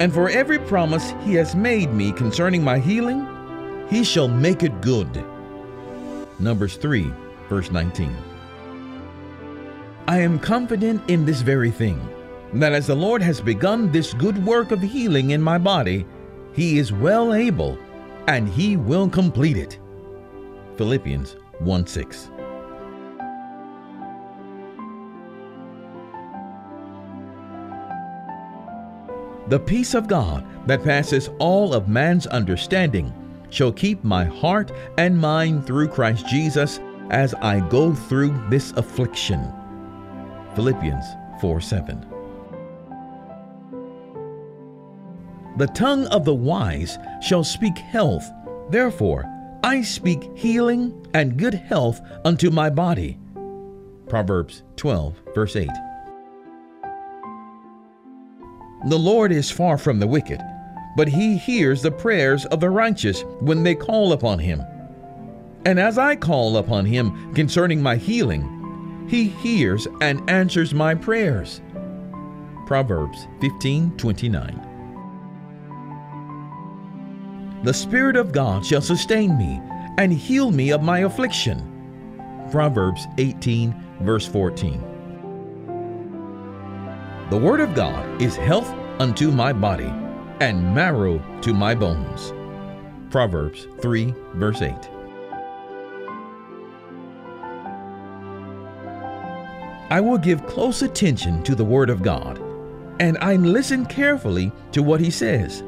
And 0.00 0.12
for 0.12 0.30
every 0.30 0.58
promise 0.60 1.12
he 1.24 1.34
has 1.34 1.54
made 1.56 1.92
me 1.92 2.12
concerning 2.12 2.62
my 2.62 2.78
healing, 2.78 3.26
he 3.88 4.04
shall 4.04 4.28
make 4.28 4.62
it 4.62 4.80
good. 4.80 5.24
Numbers 6.38 6.76
3 6.76 7.12
verse 7.48 7.70
19. 7.72 8.16
I 10.06 10.18
am 10.20 10.38
confident 10.38 11.02
in 11.10 11.24
this 11.24 11.40
very 11.40 11.70
thing, 11.70 12.00
that 12.54 12.72
as 12.72 12.86
the 12.86 12.94
Lord 12.94 13.22
has 13.22 13.40
begun 13.40 13.92
this 13.92 14.12
good 14.14 14.44
work 14.44 14.72
of 14.72 14.80
healing 14.80 15.30
in 15.30 15.40
my 15.40 15.58
body, 15.58 16.06
he 16.52 16.78
is 16.78 16.92
well 16.92 17.32
able, 17.32 17.78
and 18.26 18.48
he 18.48 18.76
will 18.76 19.08
complete 19.08 19.56
it. 19.56 19.78
Philippians 20.76 21.36
1 21.60 21.86
6. 21.86 22.30
The 29.48 29.58
peace 29.58 29.94
of 29.94 30.06
God 30.06 30.46
that 30.66 30.84
passes 30.84 31.28
all 31.38 31.74
of 31.74 31.88
man's 31.88 32.26
understanding 32.28 33.12
shall 33.50 33.72
keep 33.72 34.04
my 34.04 34.24
heart 34.24 34.70
and 34.96 35.18
mind 35.18 35.66
through 35.66 35.88
Christ 35.88 36.26
Jesus 36.28 36.78
as 37.10 37.34
I 37.34 37.58
go 37.68 37.92
through 37.92 38.40
this 38.48 38.70
affliction. 38.72 39.52
Philippians 40.54 41.04
4 41.40 41.60
7. 41.60 42.09
The 45.56 45.66
tongue 45.68 46.06
of 46.06 46.24
the 46.24 46.34
wise 46.34 46.98
shall 47.20 47.44
speak 47.44 47.78
health. 47.78 48.30
Therefore, 48.70 49.24
I 49.62 49.82
speak 49.82 50.30
healing 50.36 51.06
and 51.12 51.36
good 51.36 51.54
health 51.54 52.00
unto 52.24 52.50
my 52.50 52.70
body. 52.70 53.18
Proverbs 54.08 54.62
12, 54.76 55.20
verse 55.34 55.56
8. 55.56 55.68
The 58.88 58.98
Lord 58.98 59.32
is 59.32 59.50
far 59.50 59.76
from 59.76 60.00
the 60.00 60.06
wicked, 60.06 60.40
but 60.96 61.08
he 61.08 61.36
hears 61.36 61.82
the 61.82 61.90
prayers 61.90 62.46
of 62.46 62.60
the 62.60 62.70
righteous 62.70 63.22
when 63.40 63.62
they 63.62 63.74
call 63.74 64.12
upon 64.12 64.38
him. 64.38 64.62
And 65.66 65.78
as 65.78 65.98
I 65.98 66.16
call 66.16 66.56
upon 66.56 66.86
him 66.86 67.34
concerning 67.34 67.82
my 67.82 67.96
healing, 67.96 69.06
he 69.08 69.28
hears 69.28 69.86
and 70.00 70.28
answers 70.30 70.72
my 70.72 70.94
prayers. 70.94 71.60
Proverbs 72.66 73.26
15:29. 73.40 74.69
The 77.62 77.74
Spirit 77.74 78.16
of 78.16 78.32
God 78.32 78.64
shall 78.64 78.80
sustain 78.80 79.36
me 79.36 79.60
and 79.98 80.10
heal 80.10 80.50
me 80.50 80.70
of 80.70 80.82
my 80.82 81.00
affliction. 81.00 81.66
Proverbs 82.50 83.06
18, 83.18 83.74
verse 84.00 84.26
14. 84.26 84.80
The 87.28 87.36
Word 87.36 87.60
of 87.60 87.74
God 87.74 88.22
is 88.22 88.34
health 88.34 88.68
unto 88.98 89.30
my 89.30 89.52
body 89.52 89.92
and 90.40 90.74
marrow 90.74 91.22
to 91.42 91.52
my 91.52 91.74
bones. 91.74 92.32
Proverbs 93.10 93.66
3, 93.82 94.14
verse 94.36 94.62
8. 94.62 94.74
I 99.90 100.00
will 100.00 100.16
give 100.16 100.46
close 100.46 100.80
attention 100.80 101.42
to 101.42 101.54
the 101.54 101.64
Word 101.64 101.90
of 101.90 102.02
God, 102.02 102.38
and 103.00 103.18
I 103.20 103.36
listen 103.36 103.84
carefully 103.84 104.50
to 104.72 104.82
what 104.82 105.00
He 105.00 105.10
says. 105.10 105.62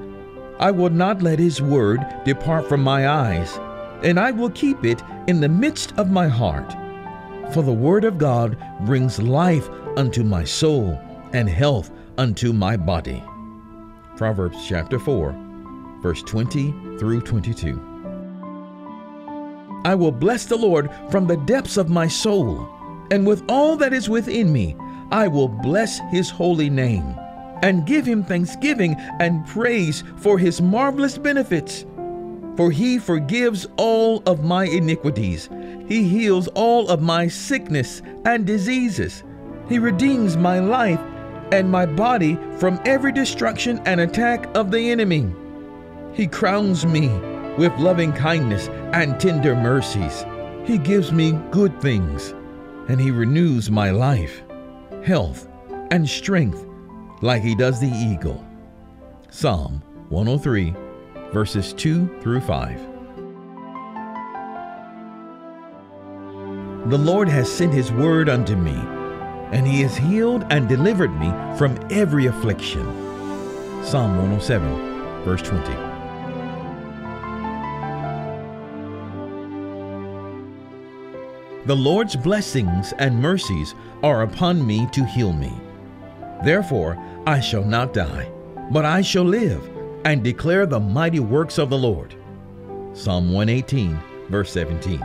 I 0.59 0.71
will 0.71 0.91
not 0.91 1.23
let 1.23 1.39
His 1.39 1.61
Word 1.61 2.05
depart 2.25 2.69
from 2.69 2.83
my 2.83 3.09
eyes, 3.09 3.59
and 4.03 4.19
I 4.19 4.31
will 4.31 4.51
keep 4.51 4.85
it 4.85 5.03
in 5.27 5.41
the 5.41 5.49
midst 5.49 5.93
of 5.97 6.11
my 6.11 6.29
heart. 6.29 6.73
For 7.53 7.63
the 7.63 7.73
Word 7.73 8.05
of 8.05 8.19
God 8.19 8.57
brings 8.87 9.21
life 9.21 9.69
unto 9.97 10.23
my 10.23 10.45
soul 10.45 10.99
and 11.33 11.49
health 11.49 11.91
unto 12.19 12.53
my 12.53 12.77
body. 12.77 13.23
Proverbs 14.17 14.59
chapter 14.67 14.99
4, 14.99 15.35
verse 16.03 16.23
20 16.23 16.99
through 16.99 17.23
22. 17.23 17.81
I 19.85 19.95
will 19.95 20.13
bless 20.13 20.45
the 20.45 20.57
Lord 20.57 20.91
from 21.11 21.27
the 21.27 21.39
depths 21.39 21.77
of 21.77 21.91
my 21.91 22.07
soul, 22.07 22.69
and 23.11 23.27
with 23.27 23.43
all 23.49 23.77
that 23.77 23.93
is 23.93 24.09
within 24.09 24.53
me, 24.53 24.77
I 25.11 25.27
will 25.29 25.49
bless 25.49 25.99
his 26.11 26.31
holy 26.31 26.71
name, 26.71 27.17
and 27.63 27.87
give 27.87 28.05
him 28.05 28.23
thanksgiving 28.23 28.97
and 29.21 29.47
praise 29.47 30.05
for 30.17 30.39
his 30.39 30.61
marvelous 30.61 31.17
benefits. 31.17 31.87
For 32.57 32.71
he 32.71 32.99
forgives 32.99 33.67
all 33.77 34.23
of 34.27 34.45
my 34.45 34.65
iniquities, 34.65 35.49
he 35.89 36.05
heals 36.05 36.49
all 36.49 36.89
of 36.89 37.01
my 37.01 37.27
sickness 37.29 38.03
and 38.27 38.47
diseases, 38.47 39.23
he 39.69 39.79
redeems 39.79 40.37
my 40.37 40.59
life 40.59 41.01
and 41.53 41.71
my 41.71 41.87
body 41.87 42.39
from 42.59 42.81
every 42.85 43.13
destruction 43.13 43.81
and 43.87 44.01
attack 44.01 44.49
of 44.57 44.71
the 44.71 44.91
enemy. 44.91 45.33
He 46.15 46.27
crowns 46.27 46.85
me 46.85 47.09
with 47.57 47.73
loving 47.79 48.13
kindness 48.13 48.69
and 48.93 49.19
tender 49.21 49.55
mercies. 49.55 50.25
He 50.65 50.79
gives 50.79 51.13
me 51.13 51.33
good 51.51 51.81
things, 51.81 52.35
and 52.89 53.01
He 53.01 53.11
renews 53.11 53.71
my 53.71 53.91
life, 53.91 54.43
health, 55.05 55.49
and 55.91 56.09
strength 56.09 56.67
like 57.23 57.43
He 57.43 57.55
does 57.55 57.81
the 57.81 57.89
eagle. 57.89 58.45
Psalm 59.31 59.83
103, 60.11 60.75
verses 61.33 61.73
2 61.73 62.19
through 62.21 62.41
5. 62.41 62.79
The 66.91 66.99
Lord 66.99 67.29
has 67.29 67.51
sent 67.51 67.73
His 67.73 67.93
word 67.93 68.29
unto 68.29 68.57
me, 68.57 68.75
and 69.53 69.67
He 69.67 69.81
has 69.83 69.97
healed 69.97 70.45
and 70.51 70.69
delivered 70.69 71.19
me 71.19 71.31
from 71.57 71.79
every 71.91 72.27
affliction. 72.27 72.85
Psalm 73.85 74.17
107, 74.19 75.25
verse 75.25 75.43
20. 75.43 75.93
The 81.67 81.77
Lord's 81.77 82.17
blessings 82.17 82.93
and 82.99 83.23
mercies 83.23 83.77
are 84.03 84.23
upon 84.23 84.67
me 84.67 84.89
to 84.91 85.05
heal 85.05 85.33
me. 85.33 85.53
Therefore 86.45 86.99
I 87.27 87.41
shall 87.41 87.65
not 87.65 87.95
die, 87.95 88.31
but 88.71 88.85
I 88.85 89.01
shall 89.01 89.25
live 89.25 89.69
and 90.05 90.25
declare 90.25 90.67
the 90.67 90.81
mighty 90.81 91.21
works 91.21 91.59
of 91.59 91.71
the 91.71 91.79
Lord. 91.79 92.15
Psalm 92.95 93.33
118, 93.33 93.99
verse 94.29 94.53
17. 94.53 95.01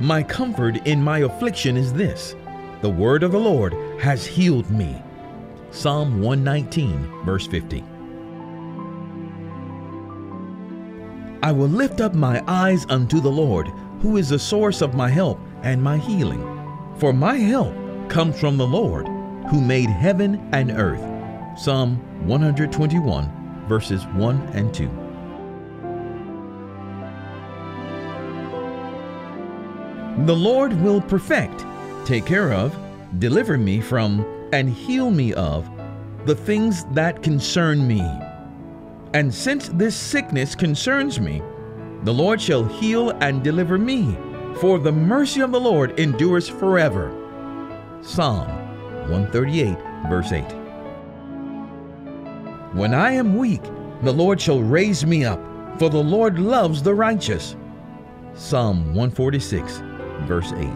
My 0.00 0.22
comfort 0.22 0.86
in 0.86 1.02
my 1.02 1.18
affliction 1.20 1.76
is 1.76 1.92
this 1.92 2.36
the 2.82 2.90
word 2.90 3.22
of 3.22 3.32
the 3.32 3.40
Lord 3.40 3.72
has 4.00 4.26
healed 4.26 4.70
me. 4.70 5.00
Psalm 5.70 6.20
119, 6.20 7.24
verse 7.24 7.46
50. 7.46 7.82
I 11.42 11.52
will 11.52 11.68
lift 11.68 12.00
up 12.00 12.14
my 12.14 12.42
eyes 12.46 12.86
unto 12.88 13.20
the 13.20 13.30
Lord, 13.30 13.68
who 14.00 14.18
is 14.18 14.28
the 14.28 14.38
source 14.38 14.82
of 14.82 14.94
my 14.94 15.08
help 15.08 15.40
and 15.62 15.82
my 15.82 15.96
healing. 15.96 16.53
For 16.98 17.12
my 17.12 17.36
help 17.36 17.74
comes 18.08 18.38
from 18.38 18.56
the 18.56 18.66
Lord, 18.66 19.08
who 19.50 19.60
made 19.60 19.90
heaven 19.90 20.48
and 20.52 20.70
earth. 20.70 21.02
Psalm 21.58 21.96
121, 22.26 23.66
verses 23.68 24.04
1 24.14 24.40
and 24.54 24.72
2. 24.72 24.88
The 30.24 30.36
Lord 30.36 30.72
will 30.80 31.00
perfect, 31.00 31.64
take 32.04 32.24
care 32.26 32.52
of, 32.52 32.76
deliver 33.18 33.58
me 33.58 33.80
from, 33.80 34.24
and 34.52 34.68
heal 34.68 35.10
me 35.10 35.34
of 35.34 35.68
the 36.26 36.36
things 36.36 36.84
that 36.92 37.22
concern 37.24 37.88
me. 37.88 38.00
And 39.14 39.34
since 39.34 39.68
this 39.70 39.96
sickness 39.96 40.54
concerns 40.54 41.18
me, 41.18 41.42
the 42.04 42.14
Lord 42.14 42.40
shall 42.40 42.64
heal 42.64 43.10
and 43.20 43.42
deliver 43.42 43.78
me, 43.78 44.16
for 44.60 44.78
the 44.78 44.92
mercy 44.92 45.40
of 45.40 45.52
the 45.52 45.60
Lord 45.60 45.98
endures 45.98 46.48
forever. 46.48 47.12
Psalm 48.02 48.48
138, 49.10 49.76
verse 50.08 50.32
8. 50.32 50.42
When 52.74 52.94
I 52.94 53.12
am 53.12 53.36
weak, 53.36 53.62
the 54.02 54.12
Lord 54.12 54.40
shall 54.40 54.60
raise 54.60 55.04
me 55.06 55.24
up, 55.24 55.40
for 55.78 55.88
the 55.88 56.02
Lord 56.02 56.38
loves 56.38 56.82
the 56.82 56.94
righteous. 56.94 57.56
Psalm 58.34 58.94
146, 58.94 59.82
verse 60.22 60.52
8. 60.52 60.68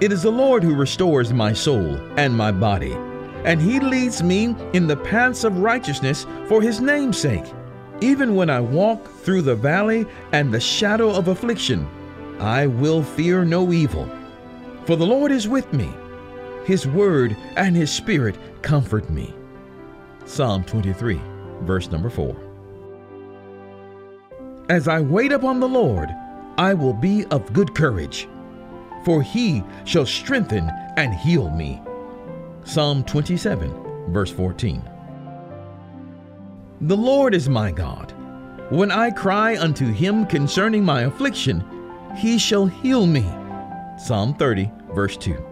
It 0.00 0.12
is 0.12 0.22
the 0.22 0.30
Lord 0.30 0.62
who 0.62 0.74
restores 0.74 1.32
my 1.32 1.52
soul 1.52 1.96
and 2.16 2.36
my 2.36 2.52
body 2.52 2.96
and 3.44 3.60
he 3.60 3.80
leads 3.80 4.22
me 4.22 4.54
in 4.72 4.86
the 4.86 4.96
paths 4.96 5.44
of 5.44 5.58
righteousness 5.58 6.26
for 6.48 6.60
his 6.60 6.80
name's 6.80 7.18
sake. 7.18 7.44
Even 8.00 8.36
when 8.36 8.48
I 8.48 8.60
walk 8.60 9.08
through 9.22 9.42
the 9.42 9.56
valley 9.56 10.06
and 10.32 10.52
the 10.52 10.60
shadow 10.60 11.10
of 11.10 11.28
affliction, 11.28 11.88
I 12.38 12.68
will 12.68 13.02
fear 13.02 13.44
no 13.44 13.72
evil. 13.72 14.08
For 14.84 14.94
the 14.94 15.06
Lord 15.06 15.32
is 15.32 15.48
with 15.48 15.72
me. 15.72 15.90
His 16.64 16.86
word 16.86 17.36
and 17.56 17.74
his 17.74 17.90
spirit 17.90 18.36
comfort 18.62 19.10
me. 19.10 19.34
Psalm 20.26 20.62
23, 20.64 21.20
verse 21.62 21.90
number 21.90 22.08
4. 22.08 22.36
As 24.68 24.86
I 24.86 25.00
wait 25.00 25.32
upon 25.32 25.58
the 25.58 25.68
Lord, 25.68 26.10
I 26.56 26.74
will 26.74 26.92
be 26.92 27.24
of 27.26 27.52
good 27.52 27.74
courage, 27.74 28.28
for 29.04 29.22
he 29.22 29.64
shall 29.84 30.06
strengthen 30.06 30.70
and 30.96 31.14
heal 31.14 31.50
me. 31.50 31.82
Psalm 32.64 33.02
27, 33.02 34.12
verse 34.12 34.30
14. 34.30 34.88
The 36.80 36.96
Lord 36.96 37.34
is 37.34 37.48
my 37.48 37.70
God. 37.72 38.14
When 38.70 38.90
I 38.90 39.10
cry 39.10 39.58
unto 39.58 39.92
him 39.92 40.26
concerning 40.26 40.84
my 40.84 41.02
affliction, 41.02 41.64
he 42.16 42.38
shall 42.38 42.66
heal 42.66 43.06
me. 43.06 43.26
Psalm 43.98 44.34
30, 44.34 44.70
verse 44.92 45.16
2. 45.16 45.44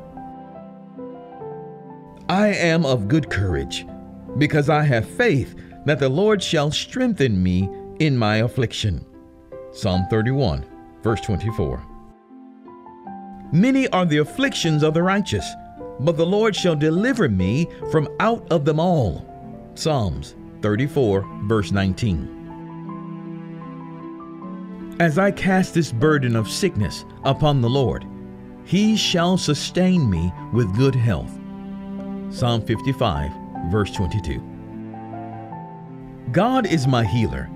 I 2.28 2.48
am 2.48 2.84
of 2.84 3.08
good 3.08 3.30
courage, 3.30 3.86
because 4.38 4.68
I 4.68 4.82
have 4.82 5.08
faith 5.08 5.56
that 5.84 5.98
the 5.98 6.08
Lord 6.08 6.42
shall 6.42 6.70
strengthen 6.70 7.42
me 7.42 7.68
in 7.98 8.16
my 8.16 8.36
affliction. 8.36 9.04
Psalm 9.72 10.06
31, 10.10 10.64
verse 11.02 11.20
24. 11.20 11.84
Many 13.52 13.88
are 13.88 14.04
the 14.04 14.18
afflictions 14.18 14.82
of 14.82 14.94
the 14.94 15.02
righteous 15.02 15.46
but 16.00 16.16
the 16.16 16.26
Lord 16.26 16.54
shall 16.54 16.76
deliver 16.76 17.28
me 17.28 17.68
from 17.90 18.08
out 18.20 18.46
of 18.50 18.64
them 18.64 18.78
all. 18.78 19.24
Psalms 19.74 20.35
34, 20.62 21.24
verse 21.44 21.72
19. 21.72 22.36
As 24.98 25.18
I 25.18 25.30
cast 25.30 25.74
this 25.74 25.92
burden 25.92 26.34
of 26.36 26.48
sickness 26.48 27.04
upon 27.24 27.60
the 27.60 27.68
Lord, 27.68 28.06
he 28.64 28.96
shall 28.96 29.36
sustain 29.36 30.08
me 30.08 30.32
with 30.52 30.74
good 30.76 30.94
health. 30.94 31.38
Psalm 32.30 32.62
55, 32.62 33.30
verse 33.70 33.90
22. 33.92 34.40
God 36.32 36.66
is 36.66 36.86
my 36.86 37.04
healer, 37.04 37.48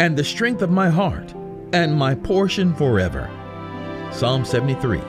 and 0.00 0.16
the 0.16 0.24
strength 0.24 0.60
of 0.60 0.70
my 0.70 0.90
heart, 0.90 1.34
and 1.72 1.94
my 1.94 2.14
portion 2.14 2.74
forever. 2.74 3.30
Psalm 4.12 4.44
73, 4.44 5.00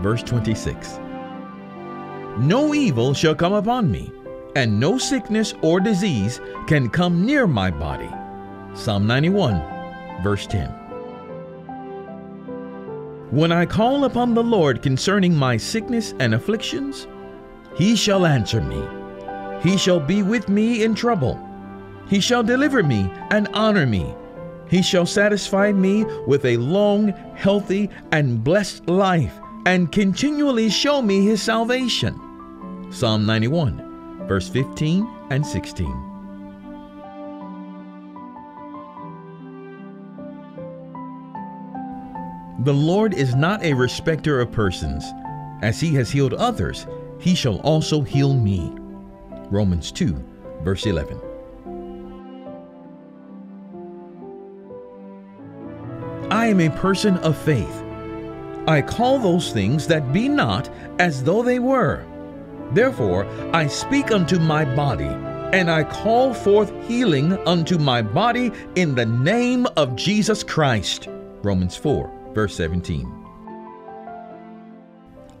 verse 0.00 0.22
26. 0.22 0.98
No 2.38 2.72
evil 2.72 3.12
shall 3.12 3.34
come 3.34 3.52
upon 3.52 3.90
me, 3.90 4.10
and 4.58 4.80
no 4.80 4.98
sickness 4.98 5.54
or 5.62 5.78
disease 5.78 6.40
can 6.66 6.90
come 6.90 7.24
near 7.24 7.46
my 7.46 7.70
body. 7.70 8.10
Psalm 8.74 9.06
91, 9.06 9.62
verse 10.20 10.48
10. 10.48 10.68
When 13.30 13.52
I 13.52 13.64
call 13.64 14.04
upon 14.04 14.34
the 14.34 14.42
Lord 14.42 14.82
concerning 14.82 15.32
my 15.32 15.56
sickness 15.56 16.12
and 16.18 16.34
afflictions, 16.34 17.06
he 17.76 17.94
shall 17.94 18.26
answer 18.26 18.60
me. 18.60 18.82
He 19.62 19.78
shall 19.78 20.00
be 20.00 20.24
with 20.24 20.48
me 20.48 20.82
in 20.82 20.96
trouble. 20.96 21.38
He 22.08 22.18
shall 22.18 22.42
deliver 22.42 22.82
me 22.82 23.12
and 23.30 23.46
honor 23.54 23.86
me. 23.86 24.12
He 24.68 24.82
shall 24.82 25.06
satisfy 25.06 25.70
me 25.70 26.04
with 26.26 26.44
a 26.44 26.56
long, 26.56 27.10
healthy, 27.36 27.90
and 28.10 28.42
blessed 28.42 28.88
life, 28.88 29.38
and 29.66 29.92
continually 29.92 30.68
show 30.68 31.00
me 31.00 31.24
his 31.24 31.40
salvation. 31.40 32.18
Psalm 32.90 33.24
91, 33.24 33.87
verse 34.28 34.48
15 34.48 35.08
and 35.30 35.44
16. 35.44 35.86
The 42.60 42.74
Lord 42.74 43.14
is 43.14 43.34
not 43.34 43.62
a 43.62 43.72
respecter 43.72 44.40
of 44.40 44.52
persons. 44.52 45.04
As 45.62 45.80
he 45.80 45.94
has 45.94 46.10
healed 46.10 46.34
others, 46.34 46.86
he 47.18 47.34
shall 47.34 47.60
also 47.60 48.02
heal 48.02 48.34
me. 48.34 48.70
Romans 49.50 49.90
2, 49.90 50.22
verse 50.62 50.84
11. 50.84 51.18
I 56.30 56.46
am 56.46 56.60
a 56.60 56.68
person 56.68 57.16
of 57.18 57.38
faith. 57.38 57.82
I 58.66 58.82
call 58.82 59.18
those 59.18 59.52
things 59.52 59.86
that 59.86 60.12
be 60.12 60.28
not 60.28 60.68
as 60.98 61.24
though 61.24 61.42
they 61.42 61.58
were 61.58 62.04
Therefore 62.72 63.26
I 63.54 63.66
speak 63.66 64.10
unto 64.10 64.38
my 64.38 64.64
body, 64.64 65.08
and 65.52 65.70
I 65.70 65.84
call 65.84 66.34
forth 66.34 66.72
healing 66.86 67.32
unto 67.46 67.78
my 67.78 68.02
body 68.02 68.52
in 68.74 68.94
the 68.94 69.06
name 69.06 69.66
of 69.76 69.96
Jesus 69.96 70.42
Christ. 70.42 71.08
Romans 71.42 71.76
4, 71.76 72.32
verse 72.34 72.54
17. 72.56 73.14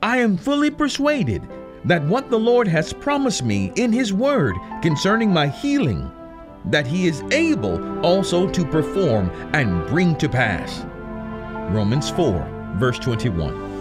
I 0.02 0.18
am 0.18 0.36
fully 0.36 0.70
persuaded 0.70 1.42
that 1.84 2.04
what 2.04 2.30
the 2.30 2.38
Lord 2.38 2.68
has 2.68 2.92
promised 2.92 3.44
me 3.44 3.72
in 3.76 3.92
His 3.92 4.12
Word 4.12 4.56
concerning 4.80 5.32
my 5.32 5.48
healing, 5.48 6.10
that 6.66 6.86
He 6.86 7.06
is 7.06 7.22
able 7.30 8.04
also 8.04 8.48
to 8.48 8.64
perform 8.64 9.30
and 9.52 9.86
bring 9.88 10.16
to 10.16 10.28
pass. 10.28 10.84
Romans 11.72 12.10
4, 12.10 12.74
verse 12.78 12.98
21. 12.98 13.77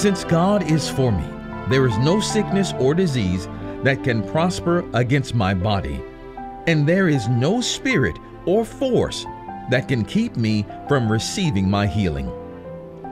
Since 0.00 0.24
God 0.24 0.70
is 0.70 0.88
for 0.88 1.12
me, 1.12 1.26
there 1.68 1.86
is 1.86 1.98
no 1.98 2.20
sickness 2.20 2.72
or 2.78 2.94
disease 2.94 3.46
that 3.84 4.02
can 4.02 4.26
prosper 4.30 4.88
against 4.94 5.34
my 5.34 5.52
body, 5.52 6.02
and 6.66 6.88
there 6.88 7.10
is 7.10 7.28
no 7.28 7.60
spirit 7.60 8.16
or 8.46 8.64
force 8.64 9.26
that 9.68 9.88
can 9.88 10.06
keep 10.06 10.38
me 10.38 10.64
from 10.88 11.12
receiving 11.12 11.68
my 11.68 11.86
healing. 11.86 12.32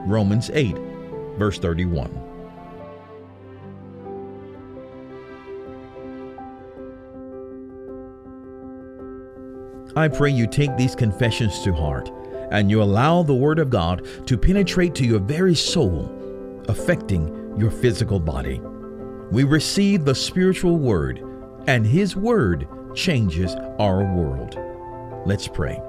Romans 0.07 0.49
8, 0.51 0.75
verse 1.37 1.59
31. 1.59 2.09
I 9.95 10.07
pray 10.07 10.31
you 10.31 10.47
take 10.47 10.75
these 10.75 10.95
confessions 10.95 11.61
to 11.61 11.71
heart 11.71 12.09
and 12.49 12.71
you 12.71 12.81
allow 12.81 13.21
the 13.21 13.35
Word 13.35 13.59
of 13.59 13.69
God 13.69 14.07
to 14.25 14.35
penetrate 14.39 14.95
to 14.95 15.05
your 15.05 15.19
very 15.19 15.53
soul, 15.53 16.15
affecting 16.69 17.55
your 17.57 17.71
physical 17.71 18.19
body. 18.19 18.61
We 19.31 19.43
receive 19.43 20.05
the 20.05 20.15
spiritual 20.15 20.77
Word, 20.77 21.21
and 21.67 21.85
His 21.85 22.15
Word 22.15 22.67
changes 22.95 23.55
our 23.79 24.03
world. 24.15 24.57
Let's 25.25 25.47
pray. 25.47 25.81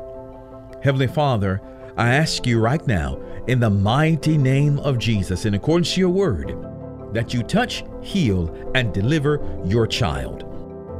Heavenly 0.82 1.06
Father, 1.06 1.60
I 1.96 2.14
ask 2.14 2.46
you 2.46 2.60
right 2.60 2.84
now, 2.86 3.20
in 3.46 3.60
the 3.60 3.70
mighty 3.70 4.36
name 4.36 4.78
of 4.80 4.98
Jesus, 4.98 5.44
in 5.44 5.54
accordance 5.54 5.94
to 5.94 6.00
your 6.00 6.10
Word, 6.10 6.56
that 7.12 7.34
you 7.34 7.42
touch, 7.42 7.84
heal, 8.02 8.54
and 8.74 8.92
deliver 8.92 9.40
your 9.64 9.86
child. 9.86 10.44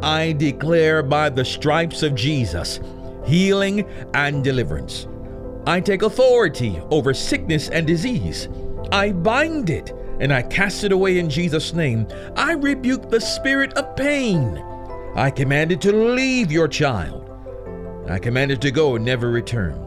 I 0.02 0.32
declare 0.32 1.02
by 1.02 1.28
the 1.28 1.44
stripes 1.44 2.02
of 2.02 2.14
Jesus 2.14 2.80
healing 3.26 3.86
and 4.14 4.42
deliverance. 4.42 5.06
I 5.66 5.80
take 5.80 6.02
authority 6.02 6.80
over 6.90 7.12
sickness 7.12 7.68
and 7.68 7.86
disease. 7.86 8.48
I 8.92 9.12
bind 9.12 9.70
it 9.70 9.92
and 10.20 10.32
I 10.32 10.42
cast 10.42 10.84
it 10.84 10.92
away 10.92 11.18
in 11.18 11.30
Jesus' 11.30 11.72
name. 11.72 12.06
I 12.36 12.52
rebuke 12.52 13.08
the 13.08 13.20
spirit 13.20 13.72
of 13.74 13.96
pain. 13.96 14.62
I 15.16 15.30
command 15.30 15.72
it 15.72 15.80
to 15.82 15.92
leave 15.92 16.52
your 16.52 16.68
child. 16.68 17.26
I 18.08 18.18
command 18.18 18.50
it 18.50 18.60
to 18.62 18.70
go 18.70 18.96
and 18.96 19.04
never 19.04 19.30
return. 19.30 19.86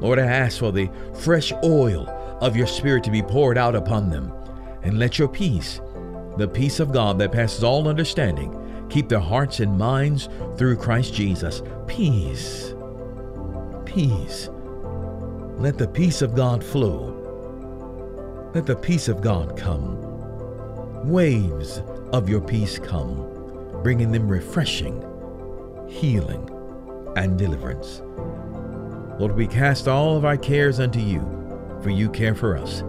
Lord, 0.00 0.18
I 0.18 0.26
ask 0.26 0.58
for 0.58 0.72
the 0.72 0.90
fresh 1.14 1.52
oil 1.62 2.08
of 2.40 2.56
your 2.56 2.66
spirit 2.66 3.04
to 3.04 3.10
be 3.10 3.22
poured 3.22 3.58
out 3.58 3.74
upon 3.74 4.08
them. 4.08 4.32
And 4.82 4.98
let 4.98 5.18
your 5.18 5.28
peace, 5.28 5.80
the 6.38 6.48
peace 6.48 6.80
of 6.80 6.92
God 6.92 7.18
that 7.18 7.32
passes 7.32 7.62
all 7.62 7.86
understanding, 7.86 8.86
keep 8.88 9.10
their 9.10 9.20
hearts 9.20 9.60
and 9.60 9.76
minds 9.76 10.30
through 10.56 10.76
Christ 10.76 11.12
Jesus. 11.12 11.62
Peace. 11.86 12.74
Peace. 13.84 14.48
Let 15.58 15.76
the 15.76 15.90
peace 15.92 16.22
of 16.22 16.34
God 16.34 16.64
flow. 16.64 17.19
Let 18.52 18.66
the 18.66 18.74
peace 18.74 19.06
of 19.06 19.20
God 19.20 19.56
come. 19.56 19.96
Waves 21.08 21.82
of 22.12 22.28
your 22.28 22.40
peace 22.40 22.78
come, 22.80 23.80
bringing 23.82 24.10
them 24.10 24.28
refreshing, 24.28 25.04
healing, 25.88 26.50
and 27.16 27.38
deliverance. 27.38 28.02
Lord, 29.20 29.36
we 29.36 29.46
cast 29.46 29.86
all 29.86 30.16
of 30.16 30.24
our 30.24 30.36
cares 30.36 30.80
unto 30.80 30.98
you, 30.98 31.20
for 31.82 31.90
you 31.90 32.10
care 32.10 32.34
for 32.34 32.56
us, 32.56 32.80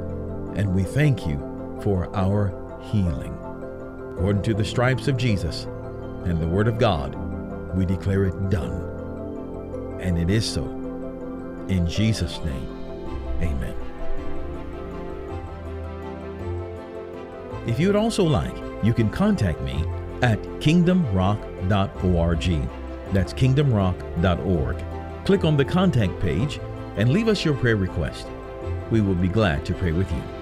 and 0.56 0.74
we 0.74 0.84
thank 0.84 1.28
you 1.28 1.38
for 1.84 2.10
our 2.16 2.50
healing. 2.92 3.34
According 4.14 4.42
to 4.44 4.54
the 4.56 4.66
stripes 4.66 5.08
of 5.08 5.18
Jesus, 5.18 5.68
and 6.26 6.40
the 6.40 6.48
Word 6.48 6.68
of 6.68 6.78
God, 6.78 7.16
we 7.76 7.86
declare 7.86 8.26
it 8.26 8.50
done. 8.50 10.00
And 10.00 10.18
it 10.18 10.30
is 10.30 10.46
so. 10.46 10.64
In 11.68 11.88
Jesus' 11.88 12.40
name, 12.44 12.68
amen. 13.42 13.81
If 17.68 17.80
you 17.80 17.88
would 17.88 17.96
also 17.96 18.24
like, 18.24 18.56
you 18.84 18.94
can 18.94 19.10
contact 19.10 19.62
me 19.62 19.84
at 20.22 20.40
kingdomrock.org. 20.60 22.70
That's 23.14 23.34
kingdomrock.org. 23.34 24.84
Click 25.26 25.44
on 25.44 25.58
the 25.58 25.66
contact 25.66 26.20
page 26.20 26.60
and 26.96 27.12
leave 27.12 27.28
us 27.28 27.46
your 27.46 27.56
prayer 27.56 27.76
request. 27.76 28.28
We 28.90 29.02
will 29.02 29.16
be 29.16 29.28
glad 29.28 29.66
to 29.66 29.74
pray 29.74 29.92
with 29.92 30.12
you. 30.12 30.41